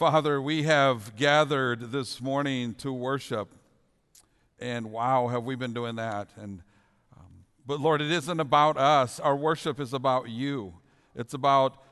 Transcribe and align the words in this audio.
Father, 0.00 0.40
we 0.40 0.62
have 0.62 1.14
gathered 1.14 1.92
this 1.92 2.22
morning 2.22 2.72
to 2.76 2.90
worship, 2.90 3.50
and 4.58 4.90
wow, 4.90 5.28
have 5.28 5.44
we 5.44 5.56
been 5.56 5.74
doing 5.74 5.96
that? 5.96 6.30
And 6.36 6.62
um, 7.14 7.26
but 7.66 7.80
Lord, 7.80 8.00
it 8.00 8.10
isn't 8.10 8.40
about 8.40 8.78
us. 8.78 9.20
Our 9.20 9.36
worship 9.36 9.78
is 9.78 9.92
about 9.92 10.30
you. 10.30 10.72
It's 11.14 11.34
about 11.34 11.82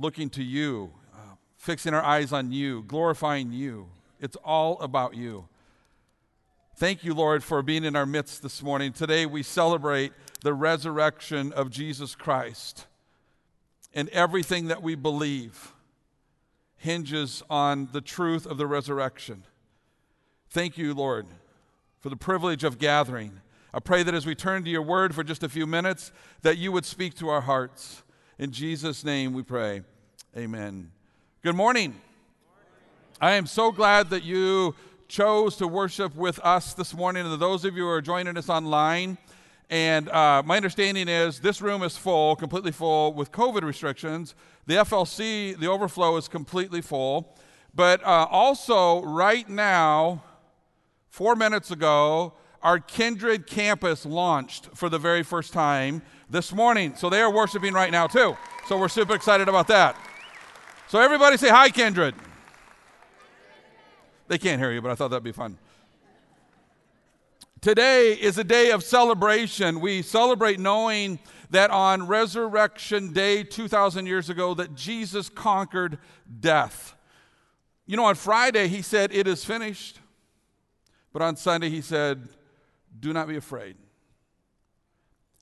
looking 0.00 0.28
to 0.30 0.42
you, 0.42 0.90
uh, 1.14 1.36
fixing 1.56 1.94
our 1.94 2.02
eyes 2.02 2.32
on 2.32 2.50
you, 2.50 2.82
glorifying 2.82 3.52
you. 3.52 3.86
It's 4.18 4.36
all 4.44 4.76
about 4.80 5.14
you. 5.14 5.46
Thank 6.76 7.04
you, 7.04 7.14
Lord, 7.14 7.44
for 7.44 7.62
being 7.62 7.84
in 7.84 7.94
our 7.94 8.04
midst 8.04 8.42
this 8.42 8.64
morning. 8.64 8.92
Today 8.92 9.26
we 9.26 9.44
celebrate 9.44 10.12
the 10.42 10.54
resurrection 10.54 11.52
of 11.52 11.70
Jesus 11.70 12.16
Christ 12.16 12.88
and 13.94 14.08
everything 14.08 14.66
that 14.66 14.82
we 14.82 14.96
believe 14.96 15.72
hinges 16.76 17.42
on 17.48 17.88
the 17.92 18.00
truth 18.00 18.46
of 18.46 18.58
the 18.58 18.66
resurrection. 18.66 19.44
Thank 20.50 20.78
you, 20.78 20.94
Lord, 20.94 21.26
for 22.00 22.08
the 22.08 22.16
privilege 22.16 22.64
of 22.64 22.78
gathering. 22.78 23.40
I 23.74 23.80
pray 23.80 24.02
that 24.02 24.14
as 24.14 24.24
we 24.24 24.34
turn 24.34 24.64
to 24.64 24.70
your 24.70 24.82
word 24.82 25.14
for 25.14 25.22
just 25.22 25.42
a 25.42 25.48
few 25.48 25.66
minutes, 25.66 26.12
that 26.42 26.56
you 26.58 26.72
would 26.72 26.84
speak 26.84 27.14
to 27.16 27.28
our 27.28 27.42
hearts. 27.42 28.02
In 28.38 28.52
Jesus' 28.52 29.04
name 29.04 29.32
we 29.32 29.42
pray. 29.42 29.82
Amen. 30.36 30.92
Good 31.42 31.56
morning. 31.56 31.94
I 33.20 33.32
am 33.32 33.46
so 33.46 33.72
glad 33.72 34.10
that 34.10 34.22
you 34.22 34.74
chose 35.08 35.56
to 35.56 35.66
worship 35.66 36.14
with 36.14 36.38
us 36.40 36.74
this 36.74 36.94
morning. 36.94 37.26
And 37.26 37.40
those 37.40 37.64
of 37.64 37.76
you 37.76 37.84
who 37.84 37.88
are 37.88 38.02
joining 38.02 38.36
us 38.36 38.48
online, 38.48 39.18
and 39.68 40.08
uh, 40.10 40.42
my 40.44 40.56
understanding 40.56 41.08
is 41.08 41.40
this 41.40 41.60
room 41.60 41.82
is 41.82 41.96
full, 41.96 42.36
completely 42.36 42.72
full 42.72 43.12
with 43.12 43.32
COVID 43.32 43.62
restrictions. 43.62 44.34
The 44.66 44.74
FLC, 44.74 45.58
the 45.58 45.66
overflow 45.66 46.16
is 46.16 46.28
completely 46.28 46.80
full. 46.80 47.36
But 47.74 48.02
uh, 48.04 48.26
also, 48.30 49.02
right 49.02 49.48
now, 49.48 50.22
four 51.08 51.36
minutes 51.36 51.70
ago, 51.70 52.34
our 52.62 52.78
Kindred 52.78 53.46
campus 53.46 54.06
launched 54.06 54.68
for 54.74 54.88
the 54.88 54.98
very 54.98 55.22
first 55.22 55.52
time 55.52 56.02
this 56.30 56.52
morning. 56.52 56.94
So 56.96 57.10
they 57.10 57.20
are 57.20 57.30
worshiping 57.30 57.74
right 57.74 57.90
now, 57.90 58.06
too. 58.06 58.36
So 58.68 58.78
we're 58.78 58.88
super 58.88 59.14
excited 59.14 59.48
about 59.48 59.68
that. 59.68 59.96
So 60.88 61.00
everybody 61.00 61.36
say 61.36 61.48
hi, 61.48 61.68
Kindred. 61.68 62.14
They 64.28 64.38
can't 64.38 64.60
hear 64.60 64.72
you, 64.72 64.80
but 64.80 64.90
I 64.90 64.94
thought 64.94 65.08
that'd 65.08 65.22
be 65.22 65.32
fun. 65.32 65.58
Today 67.60 68.12
is 68.12 68.36
a 68.36 68.44
day 68.44 68.70
of 68.70 68.84
celebration. 68.84 69.80
We 69.80 70.02
celebrate 70.02 70.60
knowing 70.60 71.18
that 71.50 71.70
on 71.70 72.06
resurrection 72.06 73.12
day 73.12 73.44
2000 73.44 74.06
years 74.06 74.28
ago 74.28 74.54
that 74.54 74.74
Jesus 74.74 75.28
conquered 75.28 75.98
death. 76.40 76.94
You 77.86 77.96
know, 77.96 78.04
on 78.04 78.14
Friday 78.14 78.68
he 78.68 78.82
said 78.82 79.12
it 79.12 79.26
is 79.26 79.44
finished. 79.44 80.00
But 81.12 81.22
on 81.22 81.36
Sunday 81.36 81.70
he 81.70 81.80
said, 81.80 82.28
"Do 83.00 83.12
not 83.12 83.26
be 83.26 83.36
afraid." 83.36 83.76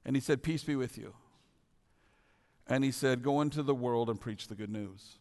And 0.04 0.14
he 0.14 0.20
said, 0.20 0.42
"Peace 0.42 0.62
be 0.62 0.76
with 0.76 0.96
you." 0.96 1.14
And 2.68 2.84
he 2.84 2.92
said, 2.92 3.22
"Go 3.22 3.40
into 3.40 3.62
the 3.62 3.74
world 3.74 4.08
and 4.08 4.20
preach 4.20 4.46
the 4.46 4.54
good 4.54 4.70
news." 4.70 5.18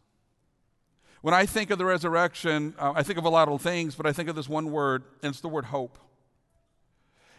When 1.22 1.34
I 1.34 1.44
think 1.44 1.70
of 1.70 1.78
the 1.78 1.86
resurrection, 1.86 2.74
uh, 2.78 2.92
I 2.94 3.02
think 3.02 3.18
of 3.18 3.24
a 3.24 3.30
lot 3.30 3.48
of 3.48 3.60
things, 3.60 3.96
but 3.96 4.06
I 4.06 4.12
think 4.12 4.28
of 4.28 4.36
this 4.36 4.48
one 4.48 4.70
word, 4.70 5.04
and 5.22 5.30
it's 5.30 5.40
the 5.40 5.48
word 5.48 5.64
hope. 5.66 5.98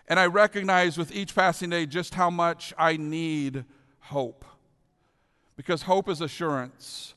And 0.08 0.20
I 0.20 0.28
recognize 0.28 0.98
with 0.98 1.12
each 1.12 1.34
passing 1.34 1.70
day 1.72 1.86
just 1.86 2.14
how 2.14 2.30
much 2.30 2.74
I 2.78 2.98
need 2.98 3.66
hope. 4.00 4.46
Because 5.56 5.84
hope 5.84 6.10
is 6.10 6.22
assurance. 6.22 7.14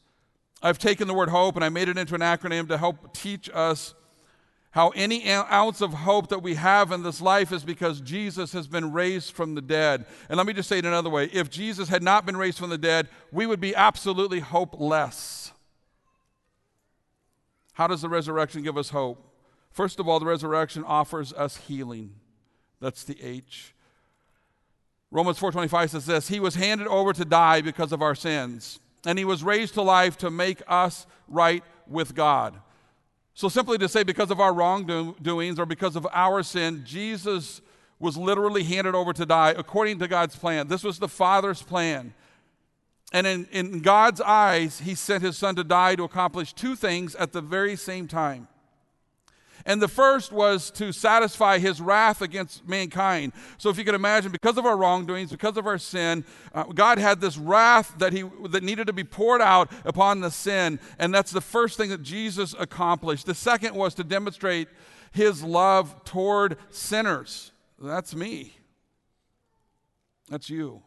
I've 0.62 0.78
taken 0.78 1.06
the 1.06 1.14
word 1.14 1.28
hope 1.28 1.56
and 1.56 1.64
I 1.64 1.69
made 1.69 1.89
it 1.89 1.98
into 1.98 2.14
an 2.14 2.20
acronym 2.20 2.69
to 2.69 2.78
help 2.78 3.12
teach 3.12 3.50
us 3.53 3.94
how 4.70 4.91
any 4.91 5.28
ounce 5.28 5.81
of 5.81 5.93
hope 5.93 6.28
that 6.28 6.43
we 6.43 6.54
have 6.54 6.93
in 6.93 7.03
this 7.03 7.21
life 7.21 7.53
is 7.53 7.65
because 7.65 8.00
Jesus 8.00 8.53
has 8.53 8.66
been 8.66 8.93
raised 8.93 9.32
from 9.32 9.54
the 9.54 9.62
dead. 9.62 10.04
And 10.28 10.37
let 10.37 10.47
me 10.47 10.53
just 10.53 10.69
say 10.69 10.78
it 10.78 10.84
another 10.84 11.10
way 11.10 11.27
if 11.32 11.50
Jesus 11.50 11.88
had 11.88 12.03
not 12.03 12.27
been 12.27 12.37
raised 12.37 12.59
from 12.59 12.71
the 12.71 12.78
dead, 12.78 13.09
we 13.32 13.47
would 13.47 13.60
be 13.60 13.75
absolutely 13.75 14.41
hopeless. 14.41 15.53
How 17.72 17.87
does 17.87 18.03
the 18.03 18.09
resurrection 18.09 18.62
give 18.62 18.77
us 18.77 18.91
hope? 18.91 19.25
First 19.71 20.00
of 20.00 20.09
all, 20.09 20.19
the 20.19 20.27
resurrection 20.27 20.84
offers 20.84 21.32
us 21.32 21.56
healing. 21.56 22.15
That's 22.81 23.05
the 23.05 23.16
H. 23.22 23.75
Romans 25.11 25.39
4:25 25.39 25.91
says 25.91 26.06
this, 26.06 26.28
he 26.28 26.41
was 26.41 26.55
handed 26.55 26.87
over 26.87 27.12
to 27.12 27.25
die 27.25 27.61
because 27.61 27.93
of 27.93 28.03
our 28.03 28.15
sins, 28.15 28.78
and 29.06 29.19
he 29.19 29.25
was 29.25 29.43
raised 29.43 29.75
to 29.75 29.83
life 29.83 30.19
to 30.19 30.31
make 30.31 30.62
us 30.69 31.06
right 31.28 31.65
with 31.87 32.15
God. 32.15 32.61
So 33.34 33.49
simply 33.49 33.78
to 33.78 33.89
say 33.89 34.03
because 34.03 34.31
of 34.31 34.41
our 34.41 34.53
wrongdoings 34.53 35.59
or 35.59 35.66
because 35.66 35.97
of 35.97 36.06
our 36.12 36.43
sin, 36.43 36.83
Jesus 36.84 37.61
was 38.00 38.16
literally 38.16 38.65
handed 38.65 38.95
over 38.95 39.12
to 39.12 39.25
die 39.25 39.55
according 39.56 39.99
to 40.00 40.09
God's 40.09 40.37
plan. 40.37 40.69
This 40.69 40.84
was 40.84 40.99
the 40.99 41.09
Father's 41.09 41.62
plan. 41.62 42.15
And 43.12 43.27
in, 43.27 43.47
in 43.50 43.81
God's 43.81 44.21
eyes, 44.21 44.81
he 44.81 44.95
sent 44.95 45.22
his 45.22 45.39
son 45.39 45.56
to 45.56 45.65
die 45.65 45.95
to 45.95 46.05
accomplish 46.05 46.53
two 46.53 46.77
things 46.77 47.15
at 47.15 47.33
the 47.33 47.41
very 47.41 47.75
same 47.75 48.06
time. 48.06 48.49
And 49.68 49.82
the 49.82 49.86
first 49.86 50.32
was 50.32 50.70
to 50.72 50.92
satisfy 50.92 51.58
his 51.58 51.78
wrath 51.78 52.22
against 52.22 52.66
mankind. 52.66 53.34
So, 53.58 53.68
if 53.68 53.76
you 53.76 53.84
can 53.84 53.94
imagine, 53.94 54.32
because 54.32 54.56
of 54.56 54.64
our 54.64 54.78
wrongdoings, 54.78 55.30
because 55.30 55.58
of 55.58 55.66
our 55.66 55.76
sin, 55.76 56.24
uh, 56.54 56.64
God 56.64 56.98
had 56.98 57.20
this 57.20 57.36
wrath 57.36 57.94
that, 57.98 58.14
he, 58.14 58.24
that 58.48 58.62
needed 58.62 58.86
to 58.86 58.94
be 58.94 59.04
poured 59.04 59.42
out 59.42 59.70
upon 59.84 60.20
the 60.20 60.30
sin. 60.30 60.80
And 60.98 61.12
that's 61.12 61.30
the 61.30 61.42
first 61.42 61.76
thing 61.76 61.90
that 61.90 62.02
Jesus 62.02 62.54
accomplished. 62.58 63.26
The 63.26 63.34
second 63.34 63.74
was 63.74 63.92
to 63.96 64.04
demonstrate 64.04 64.68
his 65.12 65.44
love 65.44 66.02
toward 66.04 66.56
sinners. 66.70 67.52
That's 67.78 68.14
me. 68.14 68.54
That's 70.30 70.48
you. 70.48 70.82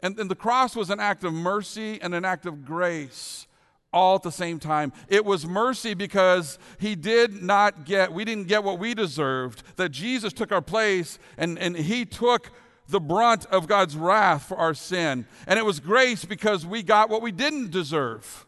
And, 0.00 0.18
and 0.18 0.30
the 0.30 0.34
cross 0.34 0.74
was 0.74 0.88
an 0.88 0.98
act 0.98 1.24
of 1.24 1.34
mercy 1.34 2.00
and 2.00 2.14
an 2.14 2.24
act 2.24 2.46
of 2.46 2.64
grace 2.64 3.47
all 3.92 4.16
at 4.16 4.22
the 4.22 4.32
same 4.32 4.58
time. 4.58 4.92
It 5.08 5.24
was 5.24 5.46
mercy 5.46 5.94
because 5.94 6.58
he 6.78 6.94
did 6.94 7.42
not 7.42 7.84
get, 7.84 8.12
we 8.12 8.24
didn't 8.24 8.48
get 8.48 8.64
what 8.64 8.78
we 8.78 8.94
deserved, 8.94 9.62
that 9.76 9.90
Jesus 9.90 10.32
took 10.32 10.52
our 10.52 10.62
place 10.62 11.18
and, 11.36 11.58
and 11.58 11.76
he 11.76 12.04
took 12.04 12.50
the 12.88 13.00
brunt 13.00 13.46
of 13.46 13.66
God's 13.66 13.96
wrath 13.96 14.44
for 14.44 14.56
our 14.56 14.74
sin. 14.74 15.26
And 15.46 15.58
it 15.58 15.64
was 15.64 15.80
grace 15.80 16.24
because 16.24 16.66
we 16.66 16.82
got 16.82 17.10
what 17.10 17.22
we 17.22 17.32
didn't 17.32 17.70
deserve 17.70 18.46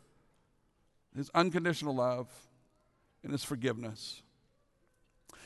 his 1.17 1.31
unconditional 1.35 1.95
love 1.95 2.29
and 3.23 3.33
his 3.33 3.45
forgiveness. 3.45 4.23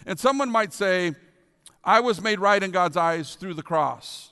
And 0.07 0.19
someone 0.19 0.51
might 0.51 0.73
say, 0.73 1.15
I 1.83 2.01
was 2.01 2.21
made 2.21 2.39
right 2.39 2.63
in 2.63 2.71
God's 2.71 2.97
eyes 2.97 3.35
through 3.35 3.55
the 3.55 3.63
cross. 3.63 4.31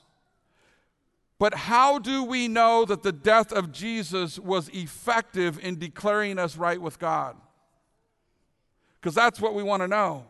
But 1.43 1.55
how 1.55 1.99
do 1.99 2.23
we 2.23 2.47
know 2.47 2.85
that 2.85 3.03
the 3.03 3.11
death 3.11 3.51
of 3.51 3.73
Jesus 3.73 4.39
was 4.39 4.69
effective 4.69 5.59
in 5.61 5.77
declaring 5.77 6.39
us 6.39 6.55
right 6.55 6.79
with 6.81 6.99
God? 6.99 7.35
Because 8.95 9.13
that's 9.13 9.41
what 9.41 9.53
we 9.53 9.61
want 9.61 9.83
to 9.83 9.87
know. 9.89 10.25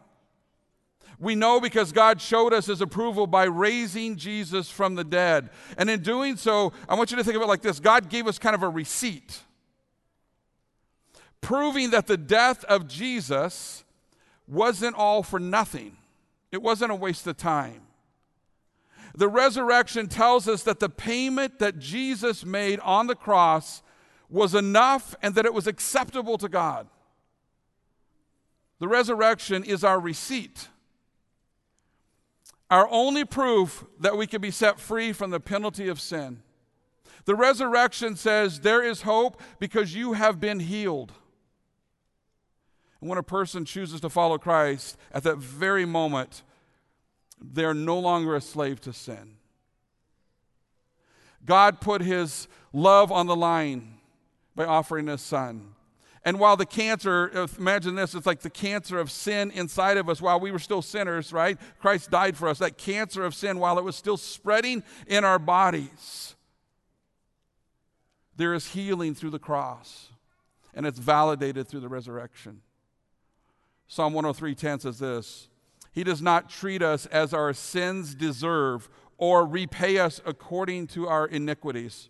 We 1.19 1.35
know 1.35 1.61
because 1.61 1.91
God 1.91 2.19
showed 2.19 2.51
us 2.51 2.65
his 2.65 2.81
approval 2.81 3.27
by 3.27 3.43
raising 3.43 4.15
Jesus 4.15 4.71
from 4.71 4.95
the 4.95 5.03
dead. 5.03 5.51
And 5.77 5.87
in 5.87 6.01
doing 6.01 6.35
so, 6.35 6.73
I 6.89 6.95
want 6.95 7.11
you 7.11 7.17
to 7.17 7.23
think 7.23 7.35
of 7.35 7.43
it 7.43 7.47
like 7.47 7.61
this 7.61 7.79
God 7.79 8.09
gave 8.09 8.25
us 8.25 8.39
kind 8.39 8.55
of 8.55 8.63
a 8.63 8.69
receipt, 8.69 9.41
proving 11.41 11.91
that 11.91 12.07
the 12.07 12.17
death 12.17 12.63
of 12.63 12.87
Jesus 12.87 13.83
wasn't 14.47 14.95
all 14.95 15.21
for 15.21 15.39
nothing, 15.39 15.95
it 16.51 16.63
wasn't 16.63 16.91
a 16.91 16.95
waste 16.95 17.27
of 17.27 17.37
time. 17.37 17.82
The 19.15 19.27
resurrection 19.27 20.07
tells 20.07 20.47
us 20.47 20.63
that 20.63 20.79
the 20.79 20.89
payment 20.89 21.59
that 21.59 21.77
Jesus 21.77 22.43
made 22.45 22.79
on 22.79 23.07
the 23.07 23.15
cross 23.15 23.83
was 24.29 24.55
enough 24.55 25.15
and 25.21 25.35
that 25.35 25.45
it 25.45 25.53
was 25.53 25.67
acceptable 25.67 26.37
to 26.39 26.49
God. 26.49 26.87
The 28.79 28.87
resurrection 28.87 29.63
is 29.63 29.83
our 29.83 29.99
receipt, 29.99 30.67
our 32.71 32.87
only 32.89 33.23
proof 33.23 33.85
that 33.99 34.17
we 34.17 34.25
can 34.25 34.41
be 34.41 34.51
set 34.51 34.79
free 34.79 35.13
from 35.13 35.29
the 35.29 35.39
penalty 35.39 35.87
of 35.87 36.01
sin. 36.01 36.41
The 37.25 37.35
resurrection 37.35 38.15
says 38.15 38.59
there 38.59 38.83
is 38.83 39.03
hope 39.03 39.39
because 39.59 39.95
you 39.95 40.13
have 40.13 40.39
been 40.39 40.59
healed. 40.59 41.13
And 42.99 43.09
when 43.09 43.19
a 43.19 43.23
person 43.23 43.63
chooses 43.63 44.01
to 44.01 44.09
follow 44.09 44.37
Christ, 44.37 44.97
at 45.13 45.23
that 45.23 45.37
very 45.37 45.85
moment, 45.85 46.41
they're 47.41 47.73
no 47.73 47.99
longer 47.99 48.35
a 48.35 48.41
slave 48.41 48.81
to 48.81 48.93
sin. 48.93 49.37
God 51.45 51.81
put 51.81 52.01
his 52.01 52.47
love 52.71 53.11
on 53.11 53.27
the 53.27 53.35
line 53.35 53.95
by 54.55 54.65
offering 54.65 55.07
his 55.07 55.21
son. 55.21 55.73
And 56.25 56.39
while 56.39 56.55
the 56.55 56.65
cancer, 56.65 57.47
imagine 57.57 57.95
this, 57.95 58.15
it's 58.15 58.25
like 58.25 58.39
the 58.39 58.49
cancer 58.49 58.97
of 58.97 59.11
sin 59.11 59.51
inside 59.51 59.97
of 59.97 60.07
us 60.07 60.21
while 60.21 60.39
we 60.39 60.51
were 60.51 60.59
still 60.59 60.81
sinners, 60.81 61.33
right? 61.33 61.57
Christ 61.79 62.11
died 62.11 62.37
for 62.37 62.47
us. 62.47 62.59
That 62.59 62.77
cancer 62.77 63.25
of 63.25 63.35
sin, 63.35 63.59
while 63.59 63.77
it 63.77 63.83
was 63.83 63.97
still 63.97 64.15
spreading 64.15 64.83
in 65.05 65.25
our 65.25 65.37
bodies, 65.37 66.35
there 68.37 68.53
is 68.53 68.67
healing 68.71 69.15
through 69.15 69.31
the 69.31 69.39
cross. 69.39 70.11
and 70.73 70.85
it's 70.85 70.99
validated 70.99 71.67
through 71.67 71.81
the 71.81 71.89
resurrection. 71.89 72.61
Psalm 73.87 74.13
103:10 74.13 74.81
says 74.81 74.99
this, 74.99 75.47
He 75.93 76.03
does 76.03 76.21
not 76.21 76.49
treat 76.49 76.81
us 76.81 77.05
as 77.05 77.33
our 77.33 77.53
sins 77.53 78.15
deserve 78.15 78.89
or 79.17 79.45
repay 79.45 79.99
us 79.99 80.19
according 80.25 80.87
to 80.87 81.07
our 81.07 81.27
iniquities. 81.27 82.09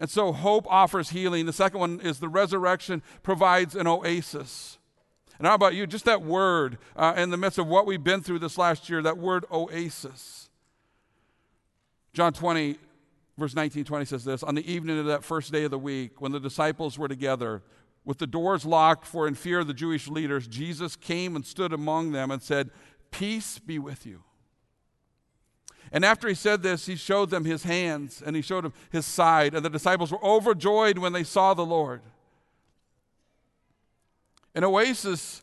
And 0.00 0.10
so 0.10 0.32
hope 0.32 0.66
offers 0.68 1.10
healing. 1.10 1.46
The 1.46 1.52
second 1.52 1.78
one 1.78 2.00
is 2.00 2.18
the 2.18 2.28
resurrection 2.28 3.02
provides 3.22 3.76
an 3.76 3.86
oasis. 3.86 4.78
And 5.38 5.46
how 5.46 5.54
about 5.54 5.74
you? 5.74 5.86
Just 5.86 6.04
that 6.04 6.22
word 6.22 6.78
uh, 6.96 7.14
in 7.16 7.30
the 7.30 7.36
midst 7.36 7.58
of 7.58 7.66
what 7.66 7.86
we've 7.86 8.02
been 8.02 8.22
through 8.22 8.40
this 8.40 8.58
last 8.58 8.90
year, 8.90 9.02
that 9.02 9.18
word 9.18 9.44
oasis. 9.52 10.50
John 12.12 12.32
20, 12.32 12.76
verse 13.38 13.54
19 13.54 13.84
20 13.84 14.04
says 14.04 14.24
this 14.24 14.42
On 14.42 14.54
the 14.54 14.70
evening 14.70 14.98
of 14.98 15.06
that 15.06 15.22
first 15.22 15.52
day 15.52 15.64
of 15.64 15.70
the 15.70 15.78
week, 15.78 16.20
when 16.20 16.32
the 16.32 16.40
disciples 16.40 16.98
were 16.98 17.08
together, 17.08 17.62
with 18.04 18.18
the 18.18 18.26
doors 18.26 18.64
locked 18.64 19.06
for 19.06 19.28
in 19.28 19.34
fear 19.34 19.60
of 19.60 19.66
the 19.66 19.74
Jewish 19.74 20.08
leaders, 20.08 20.48
Jesus 20.48 20.96
came 20.96 21.36
and 21.36 21.44
stood 21.44 21.72
among 21.72 22.12
them 22.12 22.30
and 22.30 22.42
said, 22.42 22.70
Peace 23.10 23.58
be 23.58 23.78
with 23.78 24.06
you. 24.06 24.22
And 25.92 26.04
after 26.04 26.28
he 26.28 26.34
said 26.34 26.62
this, 26.62 26.86
he 26.86 26.96
showed 26.96 27.30
them 27.30 27.44
his 27.44 27.64
hands 27.64 28.22
and 28.24 28.36
he 28.36 28.42
showed 28.42 28.64
them 28.64 28.72
his 28.90 29.04
side. 29.06 29.54
And 29.54 29.64
the 29.64 29.70
disciples 29.70 30.12
were 30.12 30.24
overjoyed 30.24 30.98
when 30.98 31.12
they 31.12 31.24
saw 31.24 31.52
the 31.52 31.66
Lord. 31.66 32.02
An 34.54 34.64
oasis 34.64 35.42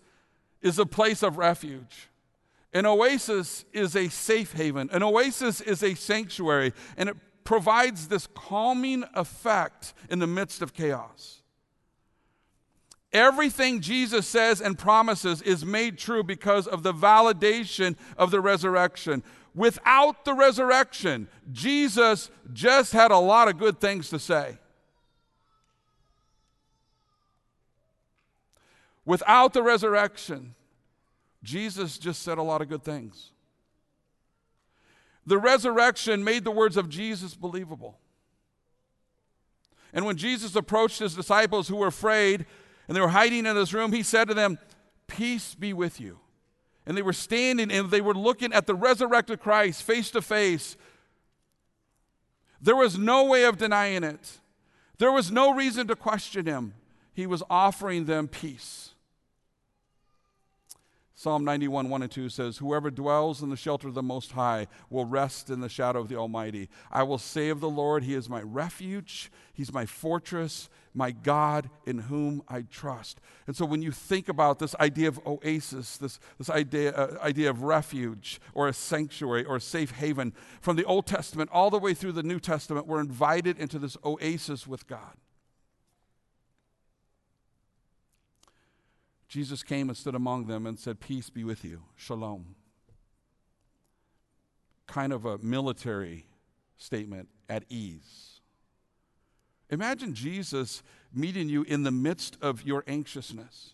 is 0.61 0.79
a 0.79 0.85
place 0.85 1.21
of 1.23 1.37
refuge. 1.37 2.09
An 2.73 2.85
oasis 2.85 3.65
is 3.73 3.95
a 3.95 4.09
safe 4.09 4.53
haven. 4.53 4.89
An 4.91 5.03
oasis 5.03 5.61
is 5.61 5.83
a 5.83 5.95
sanctuary. 5.95 6.73
And 6.95 7.09
it 7.09 7.17
provides 7.43 8.07
this 8.07 8.27
calming 8.27 9.03
effect 9.15 9.93
in 10.09 10.19
the 10.19 10.27
midst 10.27 10.61
of 10.61 10.73
chaos. 10.73 11.41
Everything 13.13 13.79
Jesus 13.79 14.27
says 14.27 14.59
and 14.59 14.77
promises 14.77 15.41
is 15.41 15.65
made 15.65 15.97
true 15.97 16.23
because 16.23 16.67
of 16.67 16.83
the 16.83 16.93
validation 16.93 17.95
of 18.17 18.31
the 18.31 18.41
resurrection. 18.41 19.23
Without 19.55 20.25
the 20.25 20.33
resurrection, 20.33 21.27
Jesus 21.51 22.29
just 22.53 22.93
had 22.93 23.11
a 23.11 23.17
lot 23.17 23.47
of 23.47 23.57
good 23.57 23.79
things 23.79 24.09
to 24.09 24.19
say. 24.19 24.57
Without 29.05 29.53
the 29.53 29.63
resurrection, 29.63 30.53
Jesus 31.41 31.97
just 31.97 32.21
said 32.21 32.37
a 32.37 32.43
lot 32.43 32.61
of 32.61 32.67
good 32.67 32.83
things. 32.83 33.31
The 35.25 35.37
resurrection 35.37 36.25
made 36.25 36.43
the 36.43 36.51
words 36.51 36.75
of 36.75 36.89
Jesus 36.89 37.33
believable. 37.33 37.97
And 39.93 40.05
when 40.05 40.17
Jesus 40.17 40.55
approached 40.55 40.99
his 40.99 41.15
disciples 41.15 41.69
who 41.69 41.77
were 41.77 41.87
afraid 41.87 42.45
and 42.87 42.95
they 42.95 43.01
were 43.01 43.09
hiding 43.09 43.45
in 43.45 43.55
this 43.55 43.73
room, 43.73 43.91
he 43.91 44.03
said 44.03 44.27
to 44.27 44.33
them, 44.33 44.59
Peace 45.07 45.55
be 45.55 45.73
with 45.73 45.99
you 45.99 46.19
and 46.87 46.97
they 46.97 47.01
were 47.01 47.13
standing 47.13 47.69
and 47.69 47.91
they 47.91 48.01
were 48.01 48.13
looking 48.13 48.53
at 48.53 48.65
the 48.65 48.73
resurrected 48.73 49.41
Christ 49.41 49.83
face 49.83 50.09
to 50.11 50.21
face. 50.21 50.77
There 52.61 52.77
was 52.77 52.97
no 52.97 53.25
way 53.25 53.43
of 53.43 53.57
denying 53.57 54.03
it. 54.03 54.39
There 54.97 55.11
was 55.11 55.29
no 55.29 55.53
reason 55.53 55.85
to 55.87 55.95
question 55.95 56.45
him. 56.45 56.73
He 57.13 57.27
was 57.27 57.43
offering 57.49 58.05
them 58.05 58.29
peace. 58.29 58.91
Psalm 61.13 61.43
91, 61.43 61.89
1 61.89 62.03
and 62.03 62.11
2 62.11 62.29
says, 62.29 62.57
Whoever 62.57 62.89
dwells 62.89 63.41
in 63.41 63.49
the 63.49 63.57
shelter 63.57 63.87
of 63.87 63.95
the 63.95 64.03
Most 64.03 64.31
High 64.31 64.67
will 64.89 65.05
rest 65.05 65.49
in 65.49 65.59
the 65.59 65.67
shadow 65.67 65.99
of 65.99 66.07
the 66.07 66.15
Almighty. 66.15 66.69
I 66.91 67.03
will 67.03 67.17
say 67.17 67.49
of 67.49 67.59
the 67.59 67.69
Lord, 67.69 68.03
He 68.03 68.13
is 68.13 68.29
my 68.29 68.41
refuge, 68.41 69.31
He's 69.51 69.73
my 69.73 69.85
fortress, 69.85 70.69
my 70.97 71.11
God 71.11 71.69
in 71.85 71.99
whom 71.99 72.41
I 72.49 72.63
trust. 72.63 73.21
And 73.45 73.55
so 73.55 73.65
when 73.65 73.83
you 73.83 73.91
think 73.91 74.27
about 74.27 74.57
this 74.57 74.75
idea 74.79 75.07
of 75.07 75.19
oasis, 75.27 75.97
this, 75.97 76.19
this 76.39 76.49
idea, 76.49 76.91
uh, 76.91 77.19
idea 77.21 77.51
of 77.51 77.61
refuge 77.61 78.41
or 78.55 78.67
a 78.67 78.73
sanctuary 78.73 79.45
or 79.45 79.57
a 79.57 79.61
safe 79.61 79.91
haven, 79.91 80.33
from 80.59 80.75
the 80.75 80.83
Old 80.85 81.05
Testament 81.05 81.51
all 81.53 81.69
the 81.69 81.77
way 81.77 81.93
through 81.93 82.13
the 82.13 82.23
New 82.23 82.39
Testament, 82.39 82.87
we're 82.87 82.99
invited 82.99 83.59
into 83.59 83.77
this 83.77 83.95
oasis 84.03 84.65
with 84.65 84.87
God. 84.87 85.15
Jesus 89.27 89.61
came 89.61 89.89
and 89.89 89.97
stood 89.97 90.15
among 90.15 90.47
them 90.47 90.65
and 90.65 90.79
said, 90.79 90.99
Peace 90.99 91.29
be 91.29 91.43
with 91.43 91.63
you. 91.63 91.83
Shalom. 91.95 92.55
Kind 94.87 95.13
of 95.13 95.25
a 95.25 95.37
military 95.37 96.25
statement 96.77 97.29
at 97.47 97.65
ease. 97.69 98.36
Imagine 99.69 100.13
Jesus 100.13 100.81
meeting 101.13 101.49
you 101.49 101.63
in 101.63 101.83
the 101.83 101.91
midst 101.91 102.37
of 102.41 102.63
your 102.63 102.83
anxiousness 102.87 103.73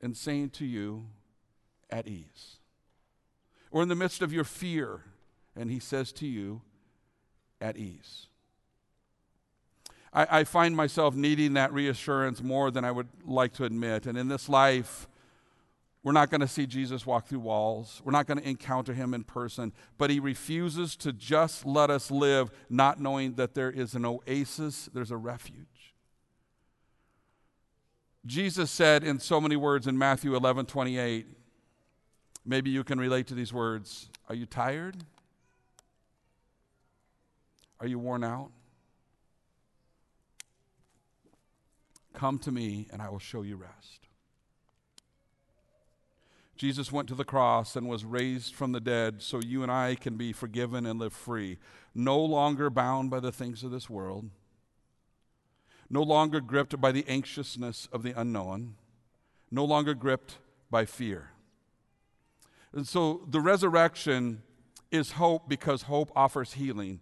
and 0.00 0.16
saying 0.16 0.50
to 0.50 0.66
you, 0.66 1.06
at 1.90 2.06
ease. 2.06 2.56
Or 3.70 3.82
in 3.82 3.88
the 3.88 3.94
midst 3.94 4.20
of 4.20 4.32
your 4.32 4.44
fear, 4.44 5.02
and 5.56 5.70
he 5.70 5.78
says 5.78 6.12
to 6.12 6.26
you, 6.26 6.62
at 7.60 7.76
ease. 7.76 8.26
I, 10.12 10.40
I 10.40 10.44
find 10.44 10.76
myself 10.76 11.14
needing 11.14 11.54
that 11.54 11.72
reassurance 11.72 12.42
more 12.42 12.70
than 12.70 12.84
I 12.84 12.90
would 12.90 13.08
like 13.24 13.54
to 13.54 13.64
admit. 13.64 14.06
And 14.06 14.18
in 14.18 14.28
this 14.28 14.48
life, 14.48 15.08
we're 16.04 16.12
not 16.12 16.30
going 16.30 16.42
to 16.42 16.48
see 16.48 16.66
Jesus 16.66 17.06
walk 17.06 17.26
through 17.26 17.40
walls. 17.40 18.02
We're 18.04 18.12
not 18.12 18.26
going 18.26 18.38
to 18.38 18.46
encounter 18.46 18.92
him 18.92 19.14
in 19.14 19.24
person. 19.24 19.72
But 19.96 20.10
he 20.10 20.20
refuses 20.20 20.96
to 20.96 21.14
just 21.14 21.64
let 21.64 21.88
us 21.88 22.10
live 22.10 22.50
not 22.68 23.00
knowing 23.00 23.34
that 23.36 23.54
there 23.54 23.70
is 23.70 23.94
an 23.94 24.04
oasis, 24.04 24.90
there's 24.92 25.10
a 25.10 25.16
refuge. 25.16 25.94
Jesus 28.26 28.70
said 28.70 29.02
in 29.02 29.18
so 29.18 29.40
many 29.40 29.56
words 29.56 29.86
in 29.86 29.96
Matthew 29.96 30.36
11 30.36 30.66
28, 30.66 31.26
maybe 32.44 32.68
you 32.68 32.84
can 32.84 32.98
relate 33.00 33.26
to 33.28 33.34
these 33.34 33.52
words 33.52 34.10
Are 34.28 34.34
you 34.34 34.44
tired? 34.44 34.96
Are 37.80 37.86
you 37.86 37.98
worn 37.98 38.24
out? 38.24 38.50
Come 42.12 42.38
to 42.40 42.52
me, 42.52 42.88
and 42.92 43.00
I 43.00 43.08
will 43.08 43.18
show 43.18 43.42
you 43.42 43.56
rest. 43.56 44.04
Jesus 46.56 46.92
went 46.92 47.08
to 47.08 47.14
the 47.14 47.24
cross 47.24 47.74
and 47.74 47.88
was 47.88 48.04
raised 48.04 48.54
from 48.54 48.72
the 48.72 48.80
dead 48.80 49.22
so 49.22 49.40
you 49.40 49.62
and 49.62 49.72
I 49.72 49.96
can 49.96 50.16
be 50.16 50.32
forgiven 50.32 50.86
and 50.86 51.00
live 51.00 51.12
free, 51.12 51.58
no 51.94 52.18
longer 52.18 52.70
bound 52.70 53.10
by 53.10 53.20
the 53.20 53.32
things 53.32 53.64
of 53.64 53.70
this 53.70 53.90
world, 53.90 54.30
no 55.90 56.02
longer 56.02 56.40
gripped 56.40 56.80
by 56.80 56.92
the 56.92 57.04
anxiousness 57.08 57.88
of 57.92 58.02
the 58.02 58.18
unknown, 58.18 58.76
no 59.50 59.64
longer 59.64 59.94
gripped 59.94 60.38
by 60.70 60.84
fear. 60.84 61.30
And 62.72 62.86
so 62.86 63.22
the 63.28 63.40
resurrection 63.40 64.42
is 64.90 65.12
hope 65.12 65.48
because 65.48 65.82
hope 65.82 66.12
offers 66.14 66.54
healing 66.54 67.00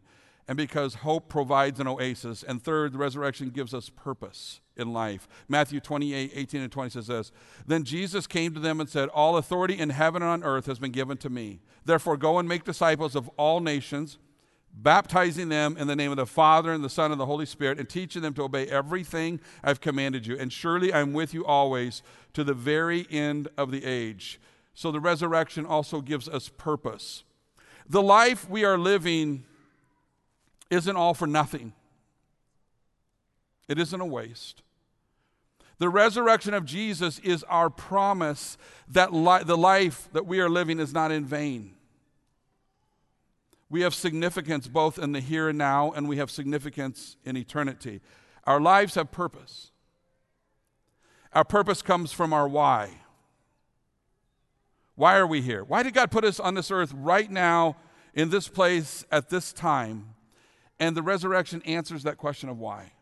and 0.49 0.57
because 0.57 0.97
hope 0.97 1.29
provides 1.29 1.79
an 1.79 1.87
oasis. 1.87 2.43
And 2.43 2.63
third, 2.63 2.93
the 2.93 2.99
resurrection 2.99 3.51
gives 3.51 3.73
us 3.73 3.91
purpose 3.91 4.61
in 4.77 4.93
life. 4.93 5.29
Matthew 5.49 5.81
28 5.81 6.33
18 6.35 6.61
and 6.63 6.73
20 6.73 6.91
says 6.91 7.07
this 7.07 7.33
Then 7.67 7.85
Jesus 7.85 8.27
came 8.27 8.55
to 8.55 8.61
them 8.61 8.81
and 8.81 8.89
said, 8.89 9.09
All 9.11 9.37
authority 9.37 9.79
in 9.79 9.91
heaven 9.91 10.23
and 10.23 10.31
on 10.31 10.45
earth 10.45 10.67
has 10.67 10.79
been 10.79 10.93
given 10.93 11.17
to 11.19 11.31
me. 11.31 11.61
Therefore, 11.85 12.17
go 12.17 12.39
and 12.39 12.49
make 12.49 12.65
disciples 12.65 13.15
of 13.17 13.29
all 13.37 13.61
nations, 13.61 14.19
baptizing 14.73 15.49
them 15.49 15.77
in 15.77 15.87
the 15.87 15.97
name 15.97 16.11
of 16.11 16.17
the 16.17 16.27
Father 16.27 16.73
and 16.73 16.83
the 16.83 16.89
Son 16.89 17.11
and 17.11 17.21
the 17.21 17.27
Holy 17.27 17.47
Spirit, 17.47 17.79
and 17.79 17.89
teaching 17.89 18.23
them 18.23 18.35
to 18.35 18.43
obey 18.43 18.67
everything 18.67 19.41
I've 19.63 19.81
commanded 19.81 20.27
you. 20.27 20.39
And 20.39 20.53
surely 20.53 20.93
I'm 20.93 21.13
with 21.13 21.35
you 21.35 21.45
always 21.45 22.03
to 22.35 22.45
the 22.45 22.55
very 22.55 23.07
end 23.11 23.49
of 23.57 23.71
the 23.71 23.85
age. 23.85 24.41
So 24.75 24.91
the 24.91 25.01
resurrection 25.01 25.67
also 25.67 26.01
gives 26.01 26.29
us 26.29 26.49
purpose. 26.49 27.25
The 27.89 28.03
life 28.03 28.49
we 28.49 28.65
are 28.65 28.79
living 28.79 29.45
isn't 30.71 30.97
all 30.97 31.13
for 31.13 31.27
nothing. 31.27 31.75
It 33.69 33.79
isn't 33.79 34.01
a 34.01 34.07
waste. 34.07 34.63
The 35.79 35.89
resurrection 35.89 36.55
of 36.55 36.65
Jesus 36.65 37.19
is 37.21 37.43
our 37.45 37.69
promise 37.69 38.57
that 38.89 39.13
li- 39.13 39.43
the 39.45 39.57
life 39.57 40.09
that 40.13 40.27
we 40.27 40.41
are 40.41 40.49
living 40.49 40.79
is 40.79 40.93
not 40.93 41.11
in 41.11 41.25
vain. 41.25 41.75
We 43.69 43.81
have 43.81 43.95
significance 43.95 44.69
both 44.69 44.99
in 44.99 45.13
the 45.13 45.21
here 45.21 45.49
and 45.49 45.59
now, 45.59 45.93
and 45.93 46.07
we 46.07 46.19
have 46.19 46.31
significance 46.31 47.17
in 47.25 47.37
eternity. 47.37 48.01
Our 48.45 48.61
lives 48.61 48.95
have 48.95 49.11
purpose. 49.11 49.71
Our 51.33 51.45
purpose 51.45 51.83
comes 51.83 52.13
from 52.13 52.33
our 52.33 52.47
why. 52.47 52.99
Why 54.95 55.17
are 55.17 55.27
we 55.27 55.41
here? 55.41 55.65
Why 55.65 55.83
did 55.83 55.95
God 55.95 56.11
put 56.11 56.25
us 56.25 56.39
on 56.39 56.55
this 56.55 56.71
earth 56.71 56.93
right 56.95 57.31
now, 57.31 57.77
in 58.15 58.31
this 58.31 58.47
place, 58.47 59.07
at 59.11 59.31
this 59.31 59.53
time? 59.53 60.15
And 60.79 60.97
the 60.97 61.03
resurrection 61.03 61.63
answers 61.63 62.03
that 62.03 62.19
question 62.19 62.49
of 62.49 62.59
why 62.59 62.93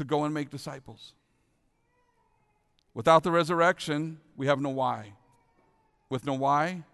to 0.00 0.04
go 0.06 0.24
and 0.24 0.32
make 0.32 0.48
disciples. 0.48 1.12
Without 2.94 3.22
the 3.22 3.30
resurrection, 3.30 4.18
we 4.34 4.46
have 4.46 4.58
no 4.58 4.70
why. 4.70 5.12
With 6.08 6.24
no 6.24 6.32
why, 6.32 6.84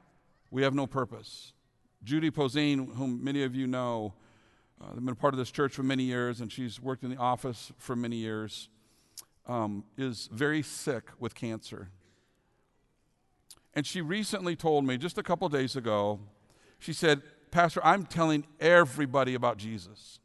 we 0.50 0.62
have 0.62 0.74
no 0.74 0.88
purpose. 0.88 1.52
Judy 2.02 2.32
Poseen, 2.32 2.96
whom 2.96 3.22
many 3.22 3.44
of 3.44 3.54
you 3.54 3.68
know, 3.68 4.12
uh, 4.80 4.88
they've 4.92 5.04
been 5.04 5.12
a 5.12 5.14
part 5.14 5.34
of 5.34 5.38
this 5.38 5.52
church 5.52 5.72
for 5.72 5.84
many 5.84 6.02
years, 6.02 6.40
and 6.40 6.50
she's 6.50 6.82
worked 6.82 7.04
in 7.04 7.10
the 7.10 7.16
office 7.16 7.70
for 7.78 7.94
many 7.94 8.16
years, 8.16 8.68
um, 9.46 9.84
is 9.96 10.28
very 10.32 10.62
sick 10.62 11.04
with 11.20 11.36
cancer. 11.36 11.90
And 13.72 13.86
she 13.86 14.00
recently 14.00 14.56
told 14.56 14.84
me, 14.84 14.98
just 14.98 15.16
a 15.16 15.22
couple 15.22 15.48
days 15.48 15.76
ago, 15.76 16.18
she 16.80 16.92
said, 16.92 17.22
Pastor, 17.52 17.80
I'm 17.84 18.04
telling 18.04 18.46
everybody 18.58 19.34
about 19.34 19.58
Jesus. 19.58 20.18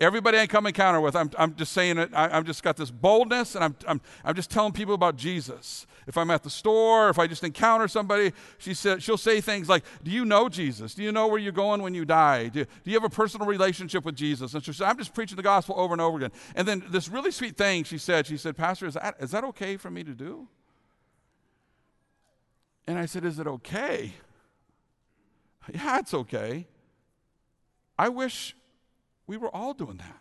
Everybody 0.00 0.38
I 0.38 0.46
come 0.46 0.66
encounter 0.66 0.98
with, 0.98 1.14
I'm, 1.14 1.30
I'm 1.38 1.54
just 1.54 1.72
saying 1.72 1.98
it, 1.98 2.10
I, 2.14 2.30
have 2.30 2.46
just 2.46 2.62
got 2.62 2.78
this 2.78 2.90
boldness 2.90 3.54
and 3.54 3.62
I'm, 3.62 3.76
I'm, 3.86 4.00
I'm 4.24 4.34
just 4.34 4.50
telling 4.50 4.72
people 4.72 4.94
about 4.94 5.16
Jesus. 5.16 5.86
If 6.06 6.16
I'm 6.16 6.30
at 6.30 6.42
the 6.42 6.48
store, 6.48 7.10
if 7.10 7.18
I 7.18 7.26
just 7.26 7.44
encounter 7.44 7.86
somebody, 7.86 8.32
she 8.56 8.72
said, 8.72 9.02
she'll 9.02 9.18
say 9.18 9.42
things 9.42 9.68
like, 9.68 9.84
Do 10.02 10.10
you 10.10 10.24
know 10.24 10.48
Jesus? 10.48 10.94
Do 10.94 11.02
you 11.02 11.12
know 11.12 11.26
where 11.26 11.38
you're 11.38 11.52
going 11.52 11.82
when 11.82 11.92
you 11.92 12.06
die? 12.06 12.48
Do, 12.48 12.64
do 12.64 12.90
you 12.90 12.94
have 12.94 13.04
a 13.04 13.14
personal 13.14 13.46
relationship 13.46 14.06
with 14.06 14.16
Jesus? 14.16 14.54
And 14.54 14.64
she 14.64 14.72
said, 14.72 14.86
I'm 14.86 14.96
just 14.96 15.12
preaching 15.12 15.36
the 15.36 15.42
gospel 15.42 15.74
over 15.78 15.92
and 15.92 16.00
over 16.00 16.16
again. 16.16 16.32
And 16.54 16.66
then 16.66 16.82
this 16.88 17.08
really 17.08 17.30
sweet 17.30 17.58
thing 17.58 17.84
she 17.84 17.98
said, 17.98 18.26
she 18.26 18.38
said, 18.38 18.56
Pastor, 18.56 18.86
is 18.86 18.94
that, 18.94 19.16
is 19.20 19.32
that 19.32 19.44
okay 19.44 19.76
for 19.76 19.90
me 19.90 20.02
to 20.02 20.12
do? 20.12 20.48
And 22.86 22.98
I 22.98 23.04
said, 23.04 23.26
Is 23.26 23.38
it 23.38 23.46
okay? 23.46 24.14
Yeah, 25.72 25.98
it's 25.98 26.14
okay. 26.14 26.66
I 27.98 28.08
wish 28.08 28.56
we 29.30 29.36
were 29.36 29.54
all 29.54 29.74
doing 29.74 29.98
that. 29.98 30.18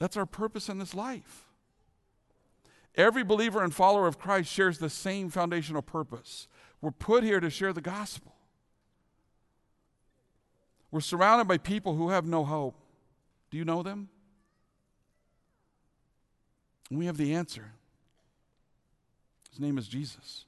That's 0.00 0.16
our 0.16 0.26
purpose 0.26 0.68
in 0.68 0.80
this 0.80 0.96
life. 0.96 1.44
Every 2.96 3.22
believer 3.22 3.62
and 3.62 3.72
follower 3.72 4.08
of 4.08 4.18
Christ 4.18 4.50
shares 4.50 4.78
the 4.78 4.90
same 4.90 5.30
foundational 5.30 5.82
purpose. 5.82 6.48
We're 6.80 6.90
put 6.90 7.22
here 7.22 7.38
to 7.38 7.50
share 7.50 7.72
the 7.72 7.80
gospel. 7.80 8.34
We're 10.90 11.02
surrounded 11.02 11.46
by 11.46 11.58
people 11.58 11.94
who 11.94 12.08
have 12.08 12.26
no 12.26 12.44
hope. 12.44 12.74
Do 13.52 13.58
you 13.58 13.64
know 13.64 13.84
them? 13.84 14.08
we 16.90 17.06
have 17.06 17.16
the 17.16 17.32
answer. 17.32 17.74
His 19.50 19.60
name 19.60 19.78
is 19.78 19.86
Jesus. 19.86 20.46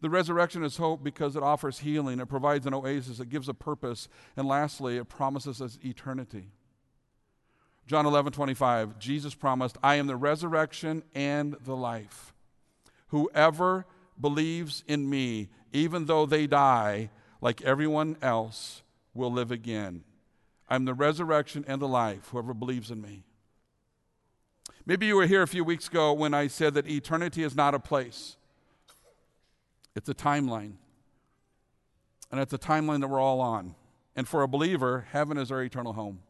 The 0.00 0.10
resurrection 0.10 0.62
is 0.62 0.76
hope 0.76 1.02
because 1.02 1.36
it 1.36 1.42
offers 1.42 1.78
healing, 1.80 2.20
it 2.20 2.28
provides 2.28 2.66
an 2.66 2.74
oasis, 2.74 3.20
it 3.20 3.30
gives 3.30 3.48
a 3.48 3.54
purpose, 3.54 4.08
and 4.36 4.46
lastly, 4.46 4.98
it 4.98 5.08
promises 5.08 5.62
us 5.62 5.78
eternity. 5.84 6.50
John 7.86 8.04
11, 8.04 8.32
25, 8.32 8.98
Jesus 8.98 9.34
promised, 9.34 9.78
I 9.82 9.94
am 9.94 10.06
the 10.06 10.16
resurrection 10.16 11.04
and 11.14 11.56
the 11.64 11.76
life. 11.76 12.34
Whoever 13.08 13.86
believes 14.20 14.82
in 14.88 15.08
me, 15.08 15.48
even 15.72 16.06
though 16.06 16.26
they 16.26 16.46
die, 16.46 17.10
like 17.40 17.62
everyone 17.62 18.16
else, 18.20 18.82
will 19.14 19.32
live 19.32 19.50
again. 19.50 20.02
I'm 20.68 20.84
the 20.84 20.94
resurrection 20.94 21.64
and 21.68 21.80
the 21.80 21.88
life, 21.88 22.28
whoever 22.30 22.52
believes 22.52 22.90
in 22.90 23.00
me. 23.00 23.22
Maybe 24.84 25.06
you 25.06 25.16
were 25.16 25.26
here 25.26 25.42
a 25.42 25.48
few 25.48 25.64
weeks 25.64 25.88
ago 25.88 26.12
when 26.12 26.34
I 26.34 26.48
said 26.48 26.74
that 26.74 26.88
eternity 26.88 27.42
is 27.42 27.54
not 27.54 27.74
a 27.74 27.78
place. 27.78 28.36
It's 29.96 30.08
a 30.08 30.14
timeline. 30.14 30.74
And 32.30 32.40
it's 32.40 32.52
a 32.52 32.58
timeline 32.58 33.00
that 33.00 33.08
we're 33.08 33.20
all 33.20 33.40
on. 33.40 33.74
And 34.14 34.28
for 34.28 34.42
a 34.42 34.48
believer, 34.48 35.06
heaven 35.10 35.38
is 35.38 35.50
our 35.50 35.62
eternal 35.62 35.94
home. 35.94 36.20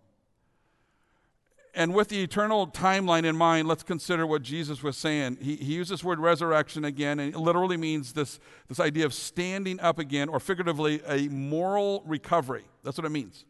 And 1.75 1.93
with 1.95 2.09
the 2.09 2.23
eternal 2.23 2.67
timeline 2.69 3.25
in 3.25 3.37
mind, 3.37 3.69
let's 3.69 3.83
consider 3.83 4.27
what 4.27 4.43
Jesus 4.43 4.83
was 4.83 4.97
saying. 4.97 5.39
He, 5.43 5.57
he 5.57 5.75
used 5.75 5.91
this 5.91 6.03
word 6.03 6.19
resurrection 6.19 6.87
again, 6.87 7.21
and 7.21 7.35
it 7.35 7.39
literally 7.39 7.77
means 7.77 8.15
this, 8.15 8.41
this 8.69 8.81
idea 8.81 9.05
of 9.05 9.13
standing 9.13 9.79
up 9.81 9.99
again, 9.99 10.31
or 10.31 10.41
figuratively, 10.41 11.03
a 11.07 11.29
moral 11.29 12.03
recovery. 12.07 12.65
That's 12.83 12.97
what 12.97 13.05
it 13.05 13.11
means. 13.11 13.45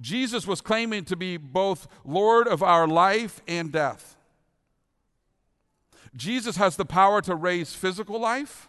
Jesus 0.00 0.46
was 0.46 0.60
claiming 0.60 1.04
to 1.06 1.16
be 1.16 1.38
both 1.38 1.88
Lord 2.04 2.46
of 2.46 2.62
our 2.62 2.86
life 2.86 3.42
and 3.48 3.72
death. 3.72 4.16
Jesus 6.16 6.56
has 6.56 6.76
the 6.76 6.84
power 6.84 7.20
to 7.22 7.34
raise 7.34 7.74
physical 7.74 8.18
life, 8.18 8.68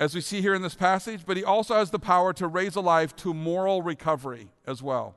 as 0.00 0.14
we 0.14 0.20
see 0.20 0.40
here 0.40 0.54
in 0.54 0.62
this 0.62 0.74
passage, 0.74 1.22
but 1.26 1.36
he 1.36 1.44
also 1.44 1.74
has 1.74 1.90
the 1.90 1.98
power 1.98 2.32
to 2.34 2.46
raise 2.46 2.76
a 2.76 2.80
life 2.80 3.16
to 3.16 3.34
moral 3.34 3.82
recovery 3.82 4.52
as 4.66 4.82
well. 4.82 5.16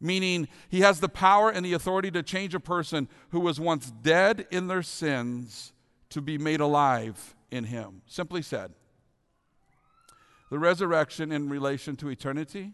Meaning, 0.00 0.48
he 0.68 0.80
has 0.80 1.00
the 1.00 1.08
power 1.08 1.50
and 1.50 1.64
the 1.64 1.72
authority 1.72 2.10
to 2.10 2.22
change 2.22 2.54
a 2.54 2.60
person 2.60 3.08
who 3.30 3.40
was 3.40 3.60
once 3.60 3.90
dead 3.90 4.46
in 4.50 4.66
their 4.66 4.82
sins 4.82 5.72
to 6.10 6.20
be 6.20 6.38
made 6.38 6.60
alive 6.60 7.34
in 7.50 7.64
him. 7.64 8.02
Simply 8.06 8.42
said, 8.42 8.72
the 10.50 10.58
resurrection 10.58 11.32
in 11.32 11.48
relation 11.48 11.96
to 11.96 12.08
eternity 12.08 12.72